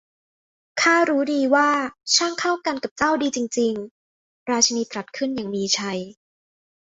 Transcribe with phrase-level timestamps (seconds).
[0.81, 1.69] 'ข้ารู้ดีว่า
[2.15, 3.73] ช่างเข้ากันกับเจ้าดีจริง
[4.09, 4.17] ๆ!'
[4.49, 5.99] ราชินีตรัสขึ้นอย่างมีชัย